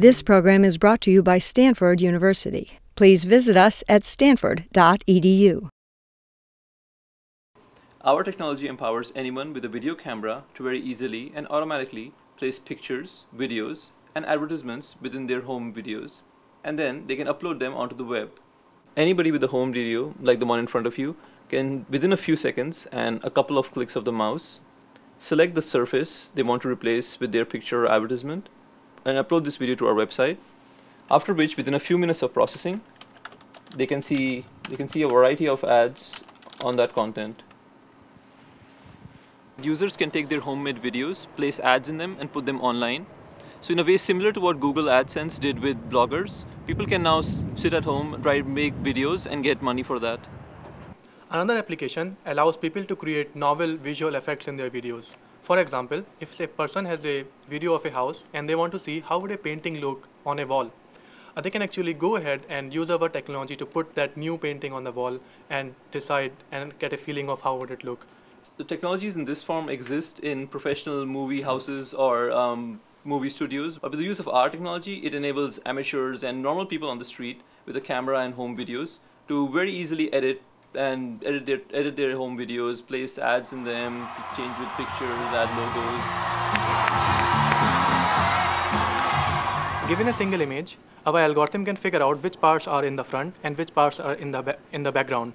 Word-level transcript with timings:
This 0.00 0.22
program 0.22 0.64
is 0.64 0.78
brought 0.78 1.02
to 1.02 1.10
you 1.10 1.22
by 1.22 1.38
Stanford 1.38 2.00
University. 2.00 2.78
Please 2.94 3.24
visit 3.24 3.56
us 3.56 3.84
at 3.88 4.04
stanford.edu. 4.04 5.68
Our 8.02 8.24
technology 8.24 8.66
empowers 8.66 9.12
anyone 9.14 9.52
with 9.52 9.64
a 9.66 9.68
video 9.68 9.94
camera 9.94 10.44
to 10.54 10.62
very 10.62 10.80
easily 10.80 11.32
and 11.34 11.46
automatically 11.48 12.14
place 12.38 12.58
pictures, 12.58 13.24
videos, 13.36 13.90
and 14.14 14.24
advertisements 14.24 14.96
within 15.02 15.26
their 15.26 15.42
home 15.42 15.74
videos, 15.74 16.22
and 16.64 16.78
then 16.78 17.06
they 17.06 17.16
can 17.16 17.26
upload 17.26 17.58
them 17.58 17.74
onto 17.74 17.94
the 17.94 18.04
web. 18.04 18.30
Anybody 18.96 19.30
with 19.30 19.44
a 19.44 19.48
home 19.48 19.70
video, 19.70 20.14
like 20.20 20.40
the 20.40 20.46
one 20.46 20.58
in 20.58 20.66
front 20.66 20.86
of 20.86 20.96
you, 20.96 21.14
can, 21.50 21.84
within 21.90 22.12
a 22.12 22.16
few 22.16 22.36
seconds 22.36 22.86
and 22.90 23.20
a 23.22 23.30
couple 23.30 23.58
of 23.58 23.70
clicks 23.70 23.96
of 23.96 24.06
the 24.06 24.12
mouse, 24.12 24.60
select 25.20 25.54
the 25.54 25.62
surface 25.62 26.30
they 26.34 26.42
want 26.42 26.62
to 26.62 26.68
replace 26.68 27.20
with 27.20 27.30
their 27.30 27.44
picture 27.44 27.84
or 27.84 27.88
advertisement, 27.88 28.48
and 29.04 29.16
upload 29.16 29.44
this 29.44 29.58
video 29.58 29.74
to 29.76 29.86
our 29.86 29.94
website. 29.94 30.38
After 31.10 31.34
which, 31.34 31.56
within 31.56 31.74
a 31.74 31.78
few 31.78 31.98
minutes 31.98 32.22
of 32.22 32.32
processing, 32.32 32.80
they 33.76 33.86
can 33.86 34.02
see 34.02 34.46
they 34.68 34.76
can 34.76 34.88
see 34.88 35.02
a 35.02 35.08
variety 35.08 35.46
of 35.46 35.62
ads 35.62 36.20
on 36.62 36.76
that 36.76 36.94
content. 36.94 37.42
Users 39.62 39.96
can 39.96 40.10
take 40.10 40.28
their 40.28 40.40
homemade 40.40 40.82
videos, 40.82 41.26
place 41.36 41.60
ads 41.60 41.88
in 41.88 41.98
them, 41.98 42.16
and 42.18 42.32
put 42.32 42.46
them 42.46 42.60
online. 42.60 43.06
So 43.60 43.72
in 43.72 43.78
a 43.78 43.84
way 43.84 43.98
similar 43.98 44.32
to 44.32 44.40
what 44.40 44.58
Google 44.58 44.84
AdSense 44.84 45.38
did 45.38 45.58
with 45.58 45.90
bloggers, 45.90 46.44
people 46.66 46.86
can 46.86 47.02
now 47.02 47.20
sit 47.20 47.74
at 47.74 47.84
home, 47.84 48.22
try 48.22 48.40
make 48.40 48.74
videos, 48.76 49.26
and 49.26 49.42
get 49.42 49.60
money 49.60 49.82
for 49.82 49.98
that. 49.98 50.20
Another 51.32 51.56
application 51.56 52.16
allows 52.26 52.56
people 52.56 52.82
to 52.82 52.96
create 52.96 53.36
novel 53.36 53.76
visual 53.76 54.16
effects 54.16 54.48
in 54.48 54.56
their 54.56 54.68
videos. 54.68 55.10
For 55.42 55.60
example, 55.60 56.02
if 56.18 56.40
a 56.40 56.48
person 56.48 56.84
has 56.86 57.06
a 57.06 57.24
video 57.48 57.72
of 57.74 57.86
a 57.86 57.90
house 57.92 58.24
and 58.34 58.48
they 58.48 58.56
want 58.56 58.72
to 58.72 58.80
see 58.80 58.98
how 58.98 59.20
would 59.20 59.30
a 59.30 59.38
painting 59.38 59.76
look 59.76 60.08
on 60.26 60.40
a 60.40 60.44
wall, 60.44 60.72
uh, 61.36 61.40
they 61.40 61.50
can 61.50 61.62
actually 61.62 61.94
go 61.94 62.16
ahead 62.16 62.40
and 62.48 62.74
use 62.74 62.90
our 62.90 63.08
technology 63.08 63.54
to 63.54 63.64
put 63.64 63.94
that 63.94 64.16
new 64.16 64.36
painting 64.38 64.72
on 64.72 64.82
the 64.82 64.90
wall 64.90 65.20
and 65.48 65.76
decide 65.92 66.32
and 66.50 66.76
get 66.80 66.92
a 66.92 66.96
feeling 66.96 67.30
of 67.30 67.42
how 67.42 67.56
would 67.58 67.70
it 67.70 67.84
look. 67.84 68.08
The 68.56 68.64
technologies 68.64 69.14
in 69.14 69.24
this 69.24 69.40
form 69.40 69.68
exist 69.68 70.18
in 70.18 70.48
professional 70.48 71.06
movie 71.06 71.42
houses 71.42 71.94
or 71.94 72.32
um, 72.32 72.80
movie 73.04 73.30
studios. 73.30 73.78
But 73.78 73.92
with 73.92 74.00
the 74.00 74.06
use 74.06 74.18
of 74.18 74.26
our 74.26 74.50
technology, 74.50 74.96
it 75.06 75.14
enables 75.14 75.60
amateurs 75.64 76.24
and 76.24 76.42
normal 76.42 76.66
people 76.66 76.90
on 76.90 76.98
the 76.98 77.04
street 77.04 77.40
with 77.66 77.76
a 77.76 77.80
camera 77.80 78.18
and 78.18 78.34
home 78.34 78.56
videos 78.56 78.98
to 79.28 79.48
very 79.50 79.72
easily 79.72 80.12
edit 80.12 80.42
and 80.74 81.22
edit 81.24 81.46
their 81.46 81.60
edit 81.72 81.96
their 81.96 82.16
home 82.16 82.36
videos, 82.38 82.86
place 82.86 83.18
ads 83.18 83.52
in 83.52 83.64
them, 83.64 84.08
change 84.36 84.56
with 84.58 84.68
pictures, 84.76 85.32
add 85.40 85.50
logos. 85.58 86.02
Given 89.88 90.08
a 90.08 90.12
single 90.12 90.40
image, 90.40 90.76
our 91.04 91.18
algorithm 91.18 91.64
can 91.64 91.76
figure 91.76 92.02
out 92.02 92.22
which 92.22 92.40
parts 92.40 92.68
are 92.68 92.84
in 92.84 92.96
the 92.96 93.04
front 93.04 93.34
and 93.42 93.58
which 93.58 93.74
parts 93.74 93.98
are 93.98 94.14
in 94.14 94.30
the 94.30 94.56
in 94.72 94.82
the 94.84 94.92
background. 94.92 95.32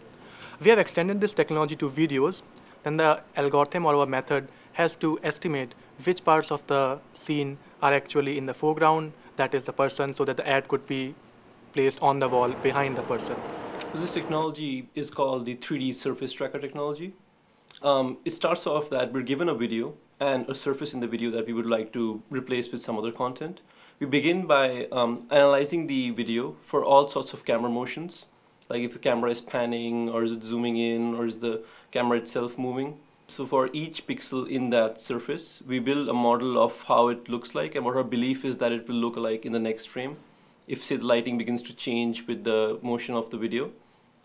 We 0.61 0.69
have 0.69 0.79
extended 0.79 1.19
this 1.19 1.33
technology 1.33 1.75
to 1.77 1.89
videos. 1.89 2.41
Then 2.83 2.97
the 2.97 3.21
algorithm 3.35 3.85
or 3.85 3.95
our 3.95 4.05
method 4.05 4.47
has 4.73 4.95
to 4.97 5.19
estimate 5.23 5.75
which 6.03 6.23
parts 6.23 6.51
of 6.51 6.65
the 6.67 6.99
scene 7.13 7.57
are 7.81 7.93
actually 7.93 8.37
in 8.37 8.45
the 8.45 8.53
foreground, 8.53 9.13
that 9.37 9.53
is 9.53 9.63
the 9.63 9.73
person, 9.73 10.13
so 10.13 10.23
that 10.25 10.37
the 10.37 10.47
ad 10.47 10.67
could 10.67 10.85
be 10.87 11.15
placed 11.73 12.01
on 12.01 12.19
the 12.19 12.27
wall 12.29 12.49
behind 12.63 12.95
the 12.95 13.01
person. 13.01 13.35
So 13.95 14.01
this 14.01 14.13
technology 14.13 14.89
is 14.93 15.09
called 15.09 15.45
the 15.45 15.55
3D 15.55 15.95
surface 15.95 16.33
tracker 16.33 16.59
technology. 16.59 17.13
Um, 17.81 18.17
it 18.25 18.33
starts 18.33 18.67
off 18.67 18.89
that 18.89 19.13
we're 19.13 19.21
given 19.21 19.47
a 19.47 19.53
video 19.53 19.93
and 20.19 20.49
a 20.49 20.53
surface 20.53 20.93
in 20.93 20.99
the 20.99 21.07
video 21.07 21.31
that 21.31 21.47
we 21.47 21.53
would 21.53 21.65
like 21.65 21.93
to 21.93 22.21
replace 22.29 22.69
with 22.69 22.81
some 22.81 22.97
other 22.97 23.13
content. 23.13 23.61
We 24.01 24.05
begin 24.05 24.47
by 24.47 24.89
um, 24.91 25.27
analyzing 25.31 25.87
the 25.87 26.09
video 26.09 26.57
for 26.65 26.83
all 26.83 27.07
sorts 27.07 27.31
of 27.31 27.45
camera 27.45 27.69
motions, 27.69 28.25
like 28.67 28.81
if 28.81 28.91
the 28.91 28.99
camera 28.99 29.31
is 29.31 29.39
panning 29.39 30.09
or 30.09 30.25
is 30.25 30.33
it 30.33 30.43
zooming 30.43 30.75
in 30.75 31.15
or 31.15 31.25
is 31.25 31.39
the 31.39 31.63
camera 31.91 32.17
itself 32.17 32.57
moving. 32.57 32.97
So 33.29 33.47
for 33.47 33.69
each 33.71 34.05
pixel 34.05 34.45
in 34.45 34.71
that 34.71 34.99
surface, 34.99 35.63
we 35.65 35.79
build 35.79 36.09
a 36.09 36.13
model 36.13 36.61
of 36.61 36.81
how 36.81 37.07
it 37.07 37.29
looks 37.29 37.55
like 37.55 37.75
and 37.75 37.85
what 37.85 37.95
our 37.95 38.03
belief 38.03 38.43
is 38.43 38.57
that 38.57 38.73
it 38.73 38.89
will 38.89 38.95
look 38.95 39.15
like 39.15 39.45
in 39.45 39.53
the 39.53 39.59
next 39.59 39.85
frame. 39.85 40.17
If 40.67 40.83
say 40.83 40.97
the 40.97 41.05
lighting 41.05 41.37
begins 41.37 41.61
to 41.61 41.73
change 41.73 42.27
with 42.27 42.43
the 42.43 42.77
motion 42.81 43.15
of 43.15 43.29
the 43.29 43.37
video 43.37 43.71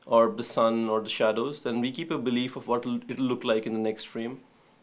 or 0.07 0.31
the 0.31 0.45
sun 0.45 0.89
or 0.89 1.01
the 1.01 1.09
shadows, 1.09 1.63
then 1.63 1.81
we 1.81 1.91
keep 1.91 2.11
a 2.11 2.19
belief 2.19 2.57
of 2.57 2.67
what 2.69 2.87
it'll 3.09 3.25
look 3.25 3.45
like 3.45 3.67
in 3.67 3.75
the 3.75 3.79
next 3.79 4.05
frame. 4.05 4.41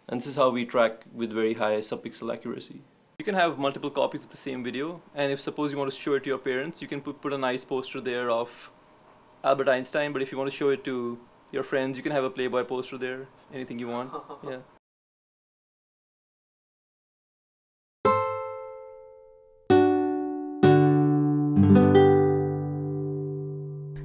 And 0.07 0.21
this 0.21 0.27
is 0.27 0.35
how 0.35 0.49
we 0.49 0.65
track 0.65 1.03
with 1.13 1.31
very 1.31 1.53
high 1.53 1.79
subpixel 1.79 2.33
accuracy. 2.33 2.81
You 3.19 3.25
can 3.25 3.35
have 3.35 3.57
multiple 3.57 3.89
copies 3.89 4.23
of 4.23 4.29
the 4.29 4.37
same 4.37 4.63
video, 4.63 5.01
and 5.15 5.31
if 5.31 5.41
suppose 5.41 5.71
you 5.71 5.77
want 5.77 5.91
to 5.91 5.97
show 5.97 6.13
it 6.13 6.23
to 6.23 6.29
your 6.29 6.37
parents, 6.37 6.81
you 6.81 6.87
can 6.87 7.01
put, 7.01 7.19
put 7.19 7.33
a 7.33 7.37
nice 7.37 7.65
poster 7.65 7.99
there 7.99 8.29
of 8.29 8.71
Albert 9.43 9.69
Einstein, 9.69 10.13
but 10.13 10.21
if 10.21 10.31
you 10.31 10.37
want 10.37 10.49
to 10.49 10.55
show 10.55 10.69
it 10.69 10.83
to 10.83 11.17
your 11.51 11.63
friends, 11.63 11.97
you 11.97 12.03
can 12.03 12.11
have 12.11 12.23
a 12.23 12.29
Playboy 12.29 12.63
poster 12.63 12.97
there, 12.97 13.27
anything 13.53 13.79
you 13.79 13.87
want. 13.87 14.11
yeah. 14.47 14.57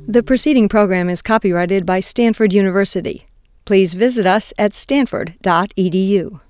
The 0.08 0.22
preceding 0.22 0.68
program 0.68 1.08
is 1.08 1.22
copyrighted 1.22 1.86
by 1.86 2.00
Stanford 2.00 2.52
University. 2.52 3.26
Please 3.64 3.94
visit 3.94 4.26
us 4.26 4.52
at 4.58 4.74
stanford.edu. 4.74 6.40